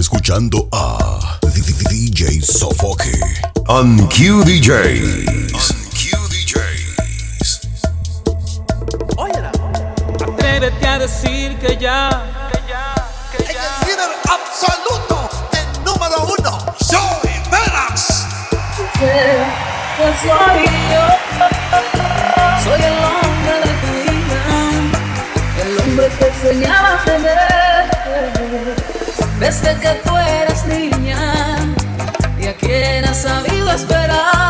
escuchando 0.00 0.66
a 0.72 1.38
DJ 1.42 2.40
Sofoque. 2.40 3.20
On 3.68 4.08
Q 4.08 4.42
DJs. 4.44 5.52
On 5.52 5.76
Q 5.92 6.16
DJs. 6.30 7.60
Óyela. 9.16 9.52
Atrévete 10.18 10.86
a 10.86 10.98
decir 10.98 11.58
que 11.58 11.76
ya. 11.76 12.24
Que 12.50 12.60
ya, 12.66 12.94
que 13.30 13.44
ya. 13.44 13.50
En 13.50 13.56
el 13.58 13.88
líder 13.88 14.10
absoluto, 14.24 15.28
el 15.52 15.84
número 15.84 16.16
uno, 16.38 16.52
soy 16.80 17.30
Veras. 17.50 18.26
Yo 19.98 20.06
soy 20.22 20.64
yo. 20.92 21.04
Soy 22.64 22.80
el 22.82 22.98
hombre 23.04 23.54
de 23.64 23.72
tu 23.82 23.90
vida. 24.10 24.40
El 25.62 25.78
hombre 25.78 26.08
que 26.18 26.26
soñaba 26.42 27.04
tener 27.04 27.69
desde 29.40 29.74
que 29.80 29.88
tú 30.04 30.16
eras 30.16 30.66
niña 30.66 31.56
y 32.38 32.46
a 32.46 32.54
quien 32.54 33.04
has 33.06 33.22
sabido 33.22 33.72
esperar 33.72 34.49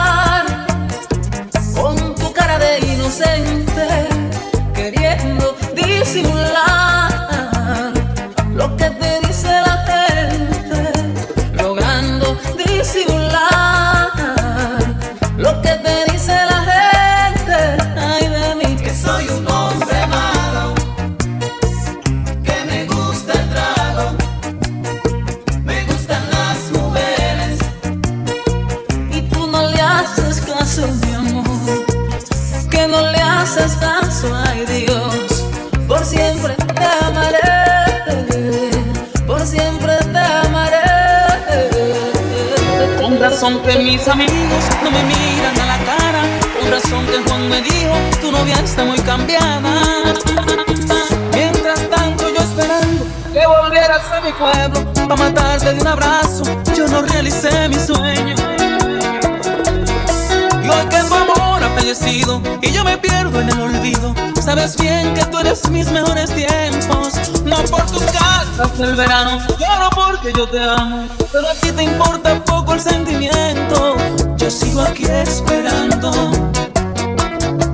sabes 64.50 64.76
bien 64.78 65.14
que 65.14 65.24
tú 65.26 65.38
eres 65.38 65.70
mis 65.70 65.88
mejores 65.92 66.28
tiempos. 66.34 67.14
No 67.44 67.56
por 67.70 67.86
tus 67.86 68.02
cartas 68.02 68.78
del 68.78 68.96
verano, 68.96 69.38
lloro 69.60 69.90
porque 69.94 70.32
yo 70.36 70.48
te 70.48 70.60
amo, 70.60 71.06
pero 71.30 71.48
a 71.48 71.54
ti 71.54 71.70
te 71.70 71.84
importa 71.84 72.44
poco 72.44 72.74
el 72.74 72.80
sentimiento. 72.80 73.96
Yo 74.36 74.50
sigo 74.50 74.80
aquí 74.80 75.04
esperando, 75.04 76.10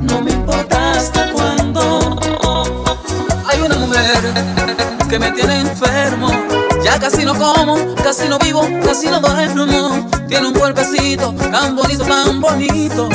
no 0.03 0.21
me 0.21 0.33
importa 0.33 0.93
hasta 0.93 1.33
cuándo. 1.33 2.19
Hay 3.49 3.61
una 3.63 3.77
mujer 3.77 4.21
que 5.09 5.19
me 5.19 5.31
tiene 5.31 5.61
enfermo. 5.61 6.29
Ya 6.85 6.99
casi 6.99 7.25
no 7.25 7.35
como, 7.35 7.95
casi 8.05 8.29
no 8.29 8.39
vivo, 8.39 8.69
casi 8.85 9.07
no 9.07 9.19
duermo. 9.21 10.11
Tiene 10.29 10.49
un 10.49 10.53
cuerpecito 10.53 11.33
tan 11.51 11.75
bonito, 11.75 12.05
tan 12.05 12.39
bonito, 12.39 13.09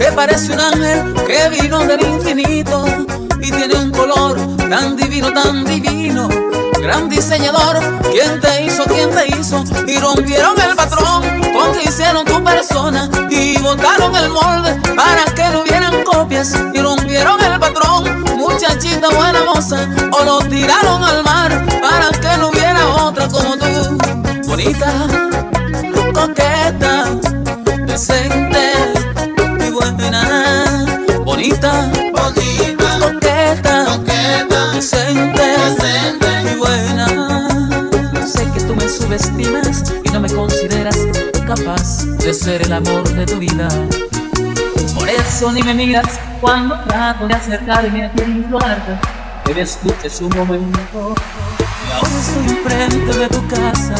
que 0.00 0.10
parece 0.12 0.54
un 0.54 0.60
ángel 0.60 1.14
que 1.26 1.48
vino 1.50 1.80
del 1.80 2.00
infinito. 2.00 2.86
Y 3.42 3.50
tiene 3.50 3.74
un 3.74 3.90
color 3.90 4.38
tan 4.70 4.96
divino, 4.96 5.30
tan 5.32 5.64
divino. 5.64 6.28
Gran 6.80 7.10
diseñador, 7.10 7.78
¿quién 8.10 8.40
te 8.40 8.64
hizo? 8.64 8.84
¿Quién 8.84 9.10
te 9.10 9.26
hizo? 9.28 9.62
Y 9.86 9.98
rompieron 9.98 10.58
el 10.58 10.74
patrón 10.74 11.22
con 11.52 11.72
que 11.74 11.84
hicieron 11.84 12.24
tu 12.24 12.42
persona 12.42 13.10
y 13.28 13.58
botaron 13.58 14.16
el 14.16 14.30
molde 14.30 14.74
para 14.96 15.24
que 15.34 15.50
no 15.50 15.60
hubieran 15.60 16.02
copias. 16.04 16.54
Y 16.72 16.80
rompieron 16.80 17.38
el 17.42 17.60
patrón, 17.60 18.24
muchachita 18.38 19.10
buena 19.10 19.44
moza, 19.44 19.86
o 20.12 20.24
lo 20.24 20.38
tiraron 20.48 21.04
al 21.04 21.22
mar 21.24 21.50
para 21.82 22.08
que 22.10 22.38
no 22.38 22.48
hubiera 22.48 22.88
otra 23.04 23.28
como 23.28 23.54
tú. 23.58 23.98
Bonita, 24.46 24.92
coqueta, 26.14 27.04
decente 27.86 28.29
ser 42.50 42.62
el 42.62 42.72
amor 42.72 43.08
de 43.14 43.26
tu 43.26 43.38
vida. 43.38 43.68
Por 44.96 45.08
eso 45.08 45.52
ni 45.52 45.62
me 45.62 45.72
miras 45.72 46.18
cuando 46.40 46.74
trato 46.80 47.28
de 47.28 47.34
acercarme 47.34 48.06
a 48.06 48.12
y 48.16 48.22
implorarte 48.22 48.92
que 49.44 49.54
me 49.54 49.60
escuches 49.60 50.20
un 50.20 50.30
momento. 50.36 51.14
Y 51.86 51.92
ahora 51.92 52.18
estoy 52.24 52.46
enfrente 52.56 53.18
de 53.18 53.28
tu 53.28 53.46
casa, 53.46 53.94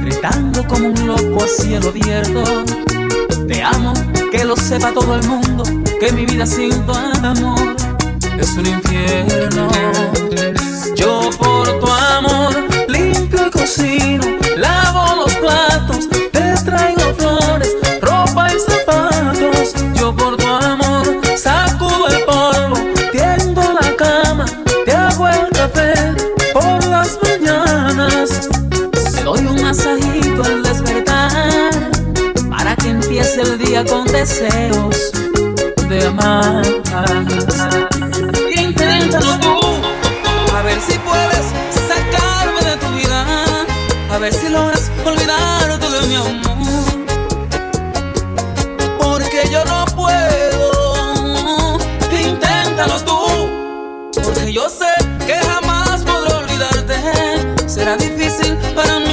gritando 0.00 0.66
como 0.66 0.88
un 0.88 1.06
loco 1.06 1.44
a 1.44 1.48
cielo 1.48 1.90
abierto. 1.90 2.42
Te 3.46 3.62
amo, 3.62 3.92
que 4.32 4.42
lo 4.42 4.56
sepa 4.56 4.92
todo 4.92 5.16
el 5.16 5.22
mundo, 5.28 5.62
que 6.00 6.12
mi 6.12 6.24
vida 6.24 6.46
sin 6.46 6.70
tu 6.86 6.92
amor 6.94 7.76
es 8.38 8.50
un 8.52 8.66
infierno. 8.66 9.68
Yo 10.94 11.28
por 11.38 11.80
tu 11.80 11.86
amor 11.86 12.66
limpio 12.88 13.46
y 13.46 13.50
cocino, 13.50 14.24
lavo 14.56 15.24
los 15.24 15.25
día 33.76 33.84
con 33.84 34.06
deseos 34.06 35.12
de 35.88 36.06
amar. 36.06 36.64
Inténtalo 38.56 39.38
tú, 39.38 39.58
a 40.56 40.62
ver 40.62 40.80
si 40.80 40.98
puedes 40.98 41.46
sacarme 41.88 42.60
de 42.70 42.76
tu 42.78 42.88
vida, 42.94 43.66
a 44.10 44.18
ver 44.18 44.32
si 44.32 44.48
logras 44.48 44.90
olvidarte 45.04 45.88
de 45.90 46.06
mi 46.06 46.14
amor. 46.14 47.06
Porque 48.98 49.42
yo 49.50 49.62
no 49.66 49.84
puedo, 49.94 51.78
inténtalo 52.10 52.98
tú, 53.04 54.20
porque 54.22 54.52
yo 54.52 54.70
sé 54.70 54.92
que 55.26 55.34
jamás 55.34 56.02
podré 56.02 56.34
olvidarte. 56.34 57.68
Será 57.68 57.96
difícil 57.96 58.56
para 58.74 59.00
mí 59.00 59.05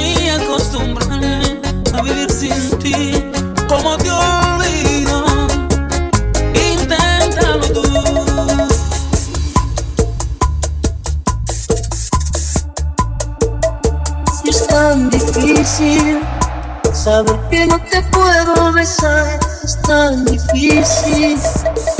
saber 17.04 17.38
que 17.50 17.66
no 17.66 17.78
te 17.90 18.00
puedo 18.04 18.72
besar. 18.72 19.38
Es 19.62 19.78
tan 19.82 20.24
difícil 20.24 21.38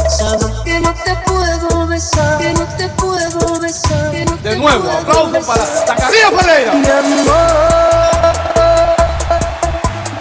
saber 0.08 0.50
que 0.64 0.80
no 0.80 0.94
te 1.04 1.14
puedo 1.26 1.86
besar. 1.86 2.38
Que 2.38 2.54
no 2.54 2.64
te 2.78 2.88
puedo 2.88 3.60
besar. 3.60 4.10
que 4.12 4.24
no 4.24 4.36
De 4.38 4.56
nuevo, 4.56 4.90
aplauso 4.90 5.46
para 5.46 5.66
Zacarías 5.66 6.32
Pereira. 6.32 6.72
Mi 6.72 6.86
amor, 6.86 7.44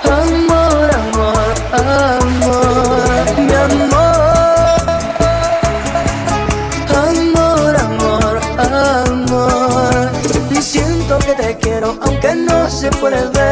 amor, 0.04 0.90
amor, 1.02 1.54
amor, 1.72 3.06
mi 3.40 3.54
amor, 3.54 4.04
amor, 7.08 7.74
amor, 7.88 8.42
amor. 8.58 10.12
Y 10.52 10.62
siento 10.62 11.20
que 11.20 11.34
te 11.36 11.58
quiero, 11.58 11.98
aunque 12.02 12.36
no 12.36 12.70
se 12.70 12.90
puede 12.92 13.26
ver. 13.30 13.43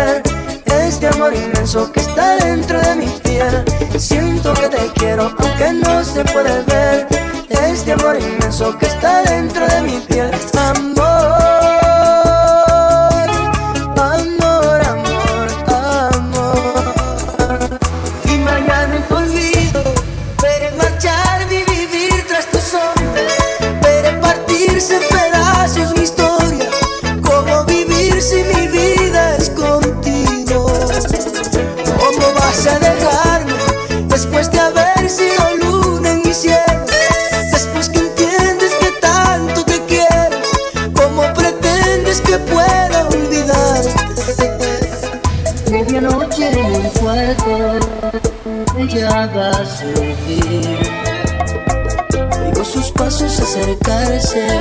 Inmenso 1.34 1.92
que 1.92 2.00
está 2.00 2.36
dentro 2.38 2.80
de 2.82 2.96
mi 2.96 3.08
piel. 3.24 3.64
Siento 3.98 4.54
que 4.54 4.68
te 4.68 4.88
quiero, 4.96 5.34
aunque 5.38 5.74
no 5.74 6.04
se 6.04 6.24
puede 6.26 6.62
ver. 6.64 7.08
Este 7.50 7.94
amor 7.94 8.18
inmenso 8.20 8.78
que 8.78 8.86
está 8.86 9.22
dentro 9.24 9.68
de 9.68 9.82
mi 9.82 10.00
piel. 10.02 10.32
nada 49.28 49.66
surgir. 49.66 50.80
Oigo 52.44 52.66
sus 52.66 52.92
pasos 52.92 53.40
acercarse 53.40 54.61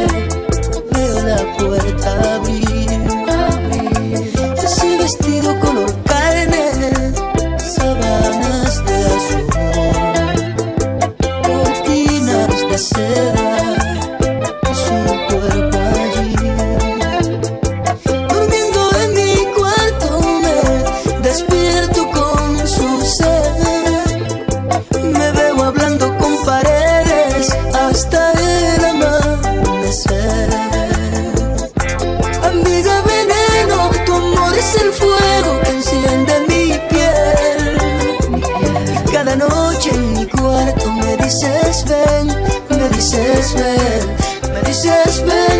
me, 41.87 42.27
me 42.71 42.88
dices 42.91 43.55
ven, 43.55 44.53
me 44.53 44.61
dices 44.69 45.25
ven. 45.25 45.59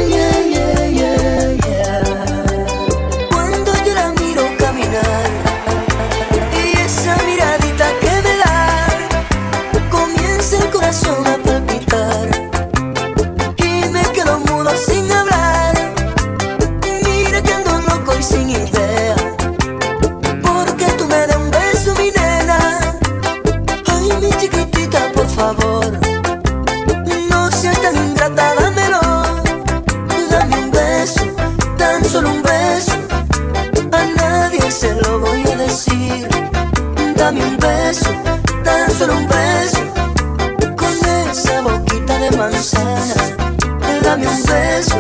dame 44.21 44.37
un 44.37 44.43
beso, 44.45 44.97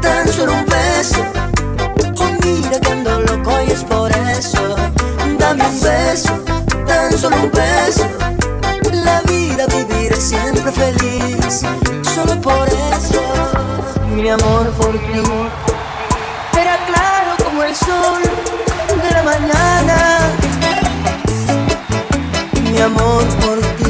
tan 0.00 0.28
solo 0.28 0.52
un 0.54 0.64
beso. 0.64 1.22
Oh, 2.18 2.30
mira 2.42 2.80
que 2.80 2.92
ando 2.92 3.20
loco 3.20 3.50
por 3.88 4.10
eso. 4.12 4.76
Dame 5.38 5.64
un 5.66 5.80
beso, 5.80 6.32
tan 6.86 7.18
solo 7.18 7.36
un 7.36 7.50
beso. 7.50 8.06
La 9.04 9.20
vida 9.22 9.66
viviré 9.66 10.16
siempre 10.16 10.70
feliz, 10.72 11.62
solo 12.14 12.40
por 12.40 12.66
eso. 12.68 13.22
Mi 14.14 14.30
amor 14.30 14.70
por 14.78 14.92
ti 14.92 15.20
era 16.58 16.76
claro 16.86 17.36
como 17.44 17.62
el 17.62 17.74
sol 17.74 18.22
de 19.02 19.10
la 19.10 19.22
mañana. 19.22 20.18
Mi 22.70 22.80
amor 22.80 23.24
por 23.40 23.60
ti 23.76 23.81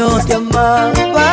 yo 0.00 0.18
te 0.26 0.34
amaba. 0.34 1.29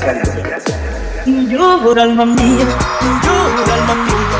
las 0.00 0.34
galerías. 0.34 0.64
Y 1.24 1.46
llora 1.48 2.02
alma 2.02 2.26
mía, 2.26 2.66
llora 3.24 3.74
alma 3.74 3.94
mía, 4.04 4.38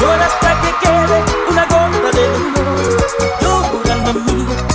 llora 0.00 0.26
hasta 0.26 0.60
que 0.60 0.70
quede 0.80 1.24
una 1.50 1.64
gota 1.64 2.10
de 2.16 2.24
amor. 2.26 3.02
Llora 3.40 3.94
alma 3.94 4.12
mía. 4.12 4.69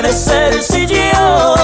puede 0.00 0.12
ser 0.12 0.62
si 0.62 0.86
yo 0.86 1.55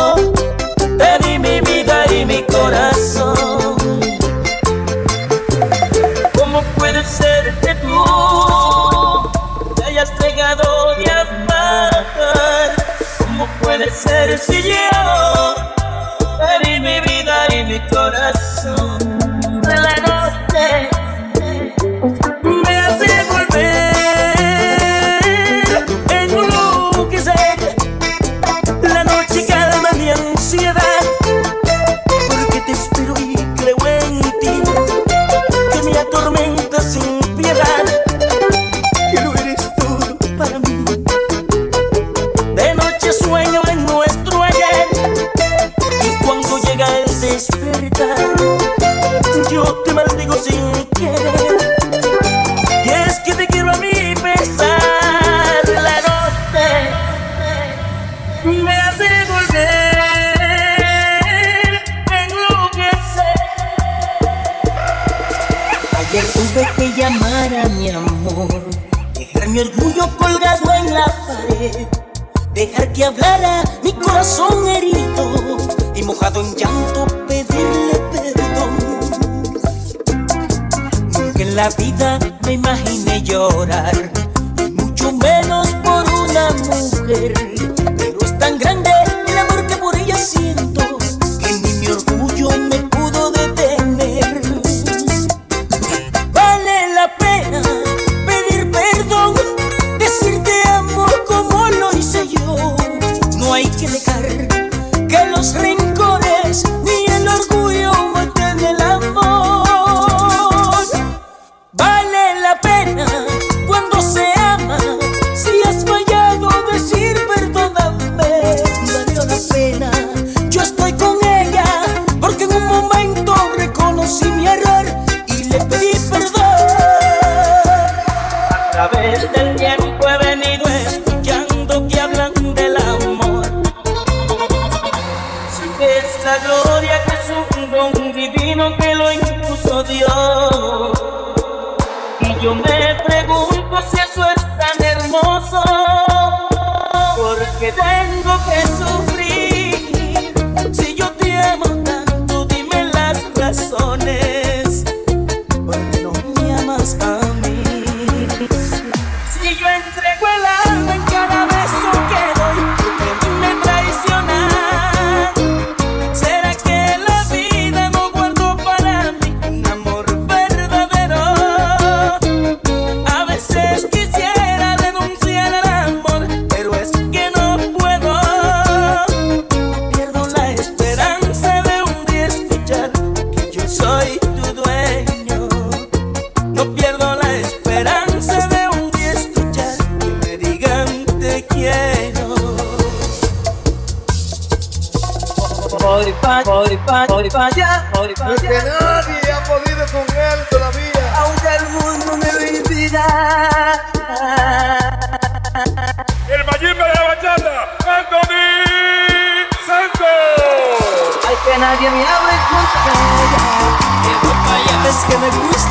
gonna 215.08 215.30
goose. 215.30 215.61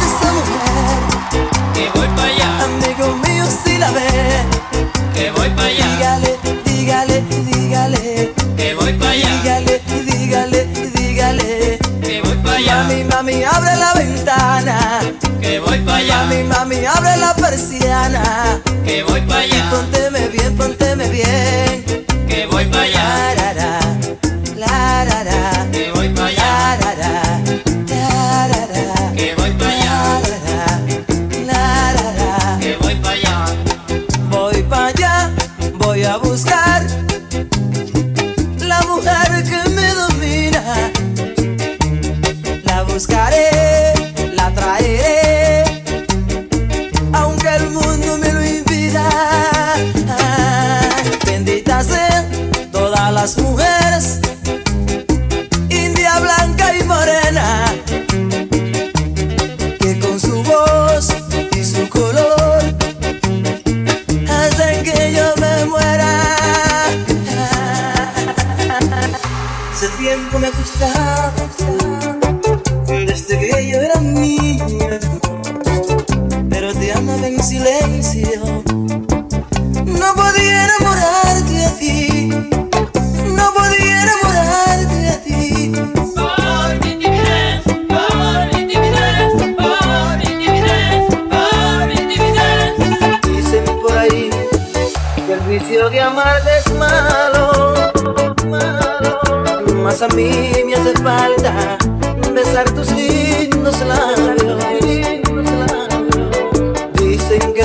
mujeres. 53.51 54.30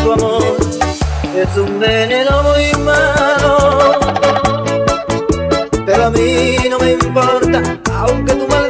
tu 0.07 0.13
amor 0.13 0.57
es 1.35 1.57
un 1.57 1.81
veneno 1.81 2.43
muy 2.45 2.71
malo. 2.85 3.99
Pero 5.85 6.05
a 6.05 6.11
mí 6.11 6.57
no 6.71 6.79
me 6.79 6.93
importa, 6.93 7.81
aunque 7.93 8.35
tu 8.35 8.47
mal 8.47 8.66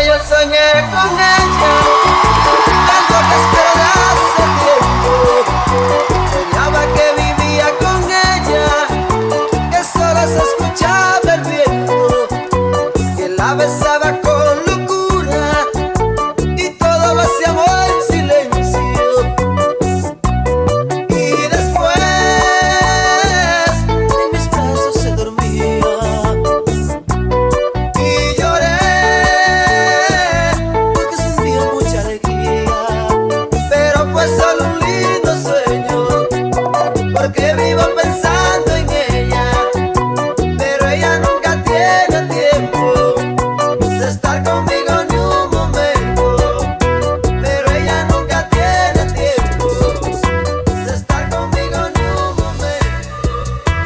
que 0.00 0.06
yo 0.06 0.14
soñé 0.24 0.70
con 0.92 1.10
ella, 1.18 2.19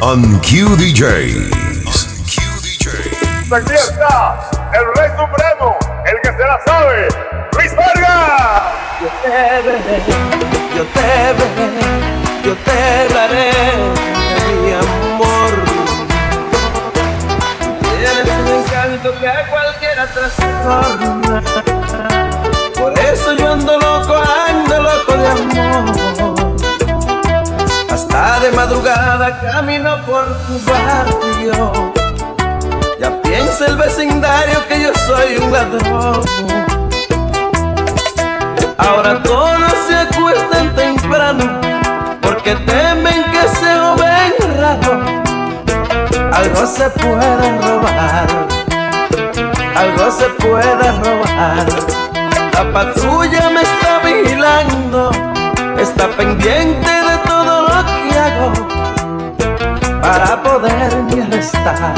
momento. 0.04 0.34
Unq 0.34 0.76
DJs. 0.76 1.50
Aquí 3.50 3.72
está 3.72 4.50
el 4.72 4.84
Rey 4.96 5.10
Supremo, 5.16 5.78
el 6.04 6.16
que 6.22 6.28
se 6.28 6.44
la 6.44 6.58
sabe, 6.66 7.08
Luis 7.56 7.74
Vargas. 7.76 8.62
Yo 9.00 9.08
te 9.22 9.30
veré, 9.62 10.02
yo 10.76 10.84
te 10.84 11.08
veré, 11.38 11.68
yo 12.44 12.54
te 12.56 12.76
hablaré, 13.02 13.52
mi 14.62 14.72
amor. 14.72 15.52
Tienes 17.80 18.28
un 18.38 18.46
encanto 18.48 19.08
que 19.20 19.28
a 19.28 19.30
cualquiera 19.48 20.06
trastorna. 20.12 21.42
Por 22.78 22.92
eso 22.98 23.32
yo 23.34 23.52
ando 23.52 23.78
loco, 23.78 24.14
ando 24.48 24.82
loco 24.82 25.12
de 25.16 25.26
amor. 25.28 26.33
Hasta 28.14 28.40
de 28.40 28.52
madrugada 28.52 29.40
camino 29.40 29.96
por 30.06 30.24
tu 30.46 30.60
barrio. 30.70 31.92
Ya 33.00 33.10
piensa 33.22 33.66
el 33.66 33.76
vecindario 33.76 34.68
que 34.68 34.82
yo 34.82 34.92
soy 34.94 35.36
un 35.42 35.50
ladrón. 35.50 36.20
Ahora 38.78 39.20
todos 39.20 39.72
se 39.88 39.96
acuestan 39.96 40.72
temprano 40.76 41.60
porque 42.22 42.54
temen 42.54 43.24
que 43.32 43.48
se 43.48 43.74
joven 43.82 44.32
raro. 44.60 45.02
Algo 46.32 46.66
se 46.68 46.88
puede 46.90 47.58
robar, 47.66 48.28
algo 49.74 50.10
se 50.12 50.26
puede 50.38 50.92
robar. 51.02 51.66
La 52.52 52.72
patrulla 52.72 53.50
me 53.50 53.62
está 53.62 53.98
vigilando, 54.04 55.10
está 55.80 56.06
pendiente 56.10 57.03
para 60.02 60.42
poderme 60.42 61.22
arrestar, 61.22 61.94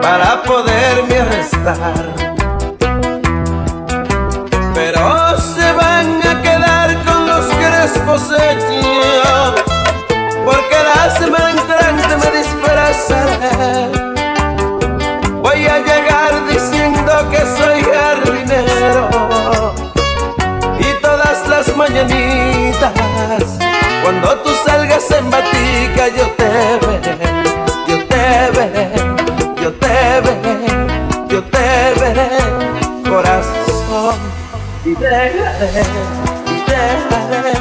para 0.00 0.42
poderme 0.42 1.18
arrestar 1.18 2.30
pero 4.80 5.38
se 5.38 5.72
van 5.72 6.20
a 6.26 6.40
quedar 6.40 6.88
con 7.04 7.26
los 7.26 7.46
crespos 7.46 8.22
hechos, 8.32 9.54
porque 10.44 10.76
la 10.90 11.10
semana 11.18 11.50
entrante 11.50 12.16
me 12.22 12.30
disfrazaré. 12.38 13.90
Voy 15.42 15.66
a 15.66 15.78
llegar 15.78 16.46
diciendo 16.48 17.12
que 17.30 17.40
soy 17.58 17.82
jardinero 17.92 19.74
y 20.78 21.02
todas 21.02 21.46
las 21.46 21.76
mañanitas, 21.76 22.92
cuando 24.02 24.28
tú 24.38 24.49
batica, 25.30 26.08
yo 26.08 26.26
te 26.32 26.50
veré, 26.82 27.16
yo 27.88 27.96
te 28.06 28.24
veré, 28.56 28.84
yo 29.62 29.72
te 29.72 30.20
veré, 30.24 30.54
yo 31.28 31.42
te 31.44 31.68
veré, 32.00 32.28
corazón 33.08 34.18
y 34.84 34.90
dejaré, 34.90 35.84
y 36.46 36.56
dejaré 36.70 37.54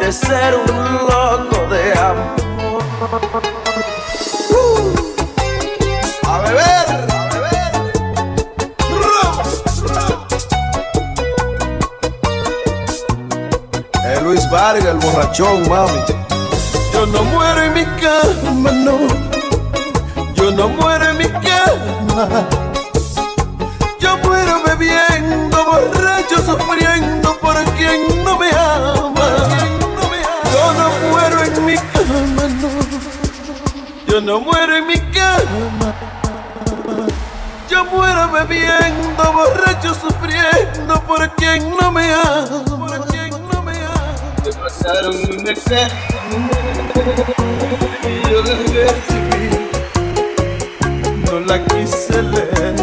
de 0.00 0.12
ser 0.12 0.54
un 0.54 0.76
loco 1.08 1.58
de 1.70 1.92
amor. 1.98 2.82
Uh. 4.50 4.94
A 6.26 6.38
beber, 6.38 6.84
Luis 14.22 14.48
Vargas, 14.50 14.86
el 14.86 14.96
borrachón, 14.96 15.68
mami. 15.68 16.23
Yo 17.04 17.10
no 17.12 17.22
muero 17.24 17.60
en 17.60 17.74
mi 17.74 17.84
cama, 18.00 18.72
no. 18.72 18.96
Yo 20.32 20.50
no 20.52 20.68
muero 20.70 21.10
en 21.10 21.18
mi 21.18 21.24
cama. 21.26 22.48
Yo 24.00 24.16
muero 24.24 24.62
bebiendo, 24.64 25.64
borracho, 25.66 26.38
sufriendo 26.38 27.36
por 27.40 27.62
quien 27.76 28.24
no 28.24 28.38
me 28.38 28.48
ama. 28.48 29.36
Yo 30.50 30.72
no 30.78 31.10
muero 31.10 31.44
en 31.44 31.66
mi 31.66 31.74
cama, 31.74 32.48
no. 32.62 32.70
Yo 34.10 34.20
no 34.22 34.40
muero 34.40 34.74
en 34.78 34.86
mi 34.86 34.96
cama. 35.12 35.92
Yo 37.68 37.84
muero 37.84 38.32
bebiendo, 38.32 39.32
borracho, 39.34 39.94
sufriendo 39.94 41.02
por 41.06 41.28
quien 41.36 41.68
no 41.76 41.92
me 41.92 42.14
ama. 42.14 42.64
Por 42.64 43.06
quien 43.08 43.30
no 43.52 43.62
me 43.62 43.72
ama. 43.76 44.14
Me 44.42 44.52
pasaron 44.52 45.12
carta 45.12 45.50
y 45.50 45.54
yo 48.30 48.42
la 48.42 48.54
recibí. 48.72 49.46
No 51.24 51.40
la 51.40 51.62
quise 51.64 52.22
leer 52.22 52.74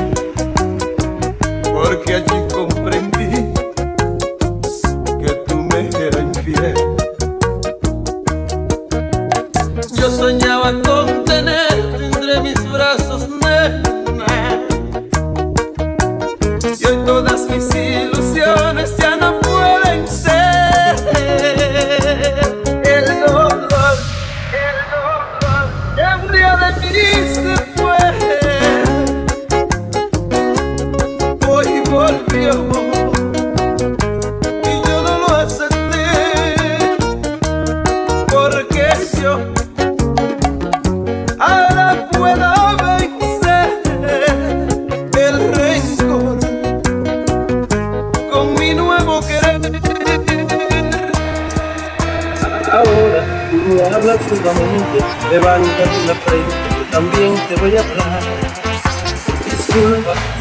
porque 1.73 2.15
allí 2.15 2.47
comprendí 2.53 3.53
que 5.19 5.31
tú 5.47 5.55
me 5.57 5.89
eras 5.89 6.21
infiel. 6.21 7.00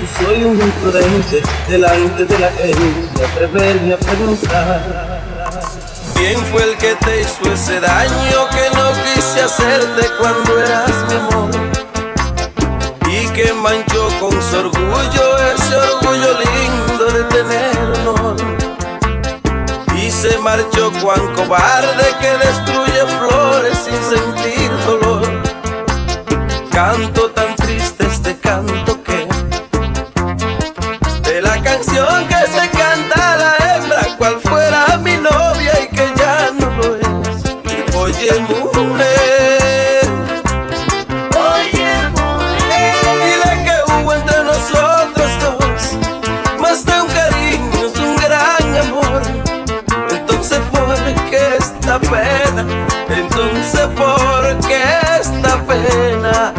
Si 0.00 0.24
soy 0.24 0.44
un 0.44 0.60
imprudente 0.60 1.42
delante 1.68 2.24
de 2.24 2.38
la 2.38 2.50
gente 2.52 3.24
atreverme 3.24 3.94
a 3.94 3.96
preguntar. 3.98 5.20
¿Quién 6.14 6.38
fue 6.46 6.62
el 6.64 6.76
que 6.76 6.94
te 6.96 7.22
hizo 7.22 7.52
ese 7.52 7.80
daño 7.80 8.48
que 8.50 8.76
no 8.76 8.92
quise 9.04 9.42
hacerte 9.42 10.06
cuando 10.18 10.58
eras 10.60 10.92
mi 11.08 11.14
amor? 11.16 11.50
Y 13.08 13.26
que 13.30 13.52
manchó 13.54 14.08
con 14.20 14.32
su 14.32 14.58
orgullo 14.58 15.38
ese 15.54 15.76
orgullo 15.76 16.38
lindo 16.38 17.04
de 17.06 17.24
tener 17.24 17.78
honor. 18.00 18.36
Y 19.96 20.10
se 20.10 20.36
marchó 20.38 20.92
cuán 21.02 21.34
cobarde 21.34 22.04
que 22.20 22.30
destruye 22.46 23.06
flores 23.18 23.78
sin 23.78 24.18
sentir 24.18 24.70
dolor. 24.84 25.22
Canto 26.70 27.30
tan 27.30 27.56
triste 27.56 28.06
este 28.06 28.36
canto 28.38 28.89
Entonces, 54.00 54.26
¿por 54.26 54.66
qué 54.66 54.82
esta 55.20 55.62
pena? 55.66 56.52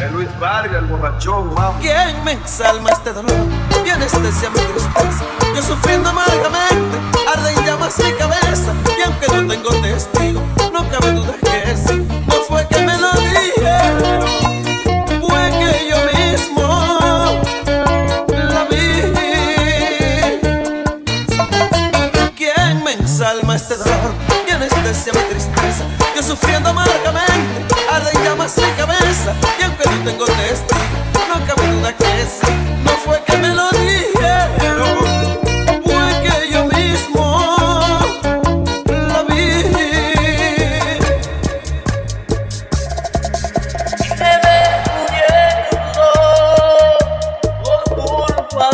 El 0.00 0.12
Luis 0.12 0.28
Vargas, 0.38 0.76
el 0.76 0.84
borrachón, 0.84 1.54
vamos. 1.54 1.80
¿Quién 1.80 2.22
me 2.24 2.32
exalma 2.32 2.90
este 2.90 3.12
dolor 3.12 3.46
y 3.84 3.88
anestesia 3.88 4.50
mi 4.50 4.60
tristeza? 4.60 5.24
Yo 5.56 5.62
sufriendo 5.62 6.10
amargamente, 6.10 6.98
arde 7.32 7.52
en 7.52 7.64
llamas 7.64 7.98
mi 7.98 8.12
cabeza 8.12 8.72
y 8.96 9.02
aunque 9.02 9.26
no 9.28 9.46
tengo 9.48 9.70
testigo, 9.80 10.42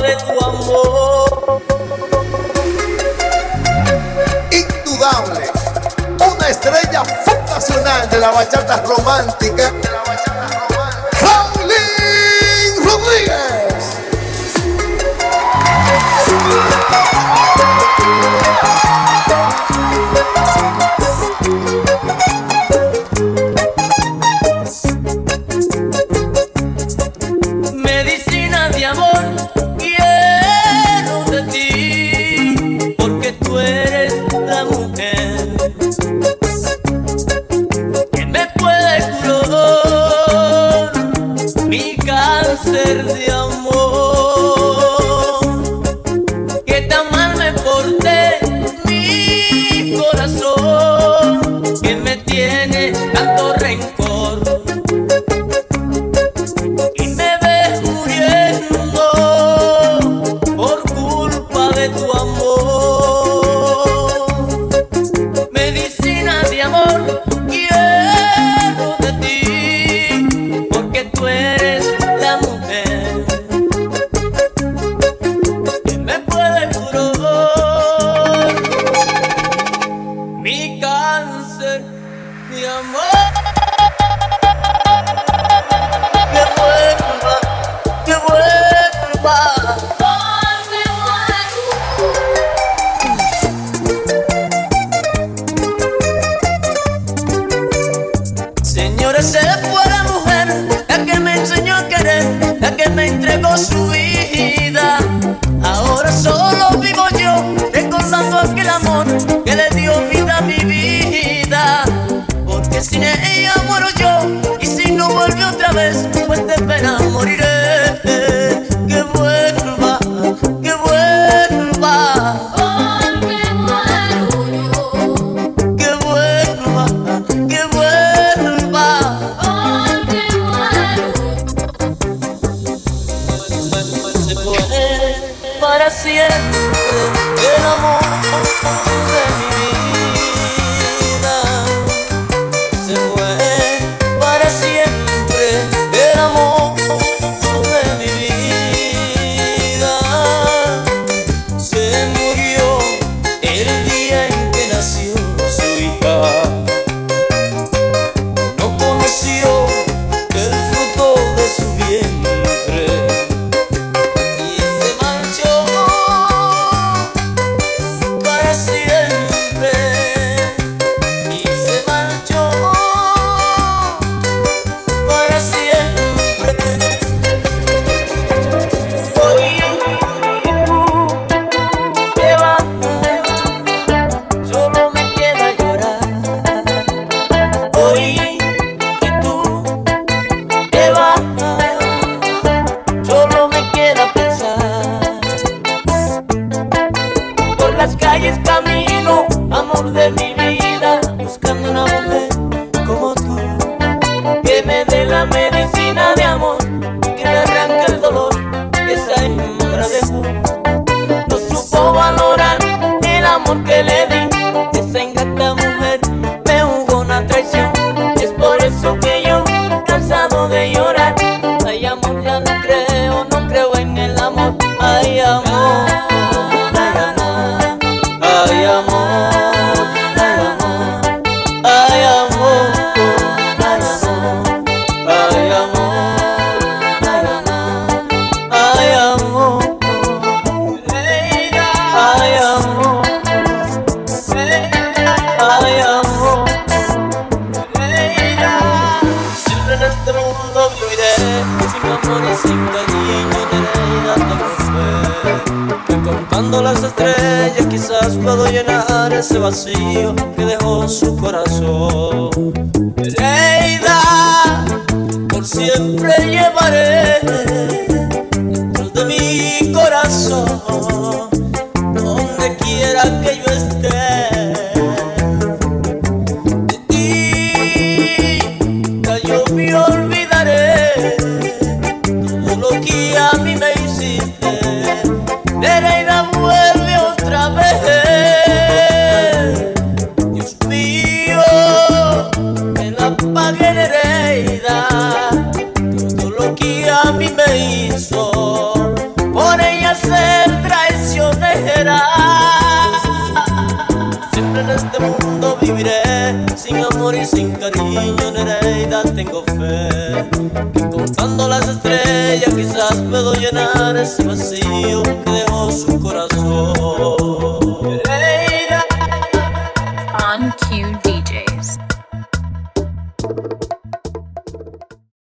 de 0.01 0.17
tu 0.17 0.45
amor. 0.45 1.63
Indudable. 4.51 5.51
Una 6.33 6.49
estrella 6.49 7.03
fundacional 7.25 8.09
de 8.09 8.19
la 8.19 8.31
bachata 8.31 8.83
romántica. 8.83 9.73
Raulín 9.73 10.60
recordando 108.41 108.53
aquel 108.53 108.69
amor 108.69 109.07
que 109.45 109.55
le 109.55 109.69
dio 109.71 109.93
vida 110.09 110.39
a 110.39 110.41
mi 110.43 110.57
vida. 110.65 111.85
Porque 112.47 112.83
sin 112.83 113.03
ella 113.03 113.55
muero 113.67 113.87
yo, 113.99 114.59
y 114.61 114.67
si 114.67 114.93
no 114.93 115.09
vuelve 115.11 115.45
otra 115.45 115.73
vez, 115.73 116.09
pues 116.27 116.47
de 116.47 116.55
pena 116.65 116.99